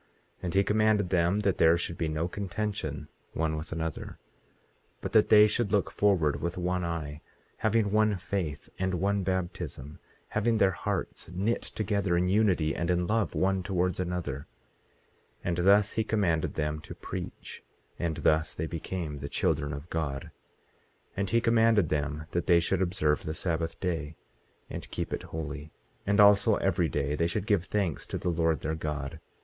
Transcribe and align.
18:21 0.39 0.39
And 0.45 0.53
he 0.55 0.63
commanded 0.63 1.09
them 1.11 1.39
that 1.41 1.59
there 1.59 1.77
should 1.77 1.95
be 1.95 2.07
no 2.07 2.27
contention 2.27 3.07
one 3.33 3.55
with 3.55 3.71
another, 3.71 4.17
but 4.99 5.11
that 5.11 5.29
they 5.29 5.45
should 5.45 5.71
look 5.71 5.91
forward 5.91 6.41
with 6.41 6.57
one 6.57 6.83
eye, 6.83 7.21
having 7.57 7.91
one 7.91 8.15
faith 8.15 8.67
and 8.79 8.95
one 8.95 9.21
baptism, 9.21 9.99
having 10.29 10.57
their 10.57 10.71
hearts 10.71 11.29
knit 11.29 11.61
together 11.61 12.17
in 12.17 12.27
unity 12.29 12.75
and 12.75 12.89
in 12.89 13.05
love 13.05 13.35
one 13.35 13.61
towards 13.61 13.99
another. 13.99 14.47
18:22 15.45 15.47
And 15.49 15.57
thus 15.59 15.91
he 15.93 16.03
commanded 16.03 16.55
them 16.55 16.79
to 16.79 16.95
preach. 16.95 17.61
And 17.99 18.17
thus 18.17 18.55
they 18.55 18.65
became 18.65 19.19
the 19.19 19.29
children 19.29 19.71
of 19.71 19.91
God. 19.91 20.31
18:23 21.11 21.11
And 21.17 21.29
he 21.29 21.41
commanded 21.41 21.89
them 21.89 22.25
that 22.31 22.47
they 22.47 22.59
should 22.59 22.81
observe 22.81 23.21
the 23.21 23.35
sabbath 23.35 23.79
day, 23.79 24.15
and 24.67 24.89
keep 24.89 25.13
it 25.13 25.21
holy, 25.29 25.71
and 26.07 26.19
also 26.19 26.55
every 26.55 26.89
day 26.89 27.13
they 27.13 27.27
should 27.27 27.45
give 27.45 27.65
thanks 27.65 28.07
to 28.07 28.17
the 28.17 28.29
Lord 28.29 28.61
their 28.61 28.73
God. 28.73 29.19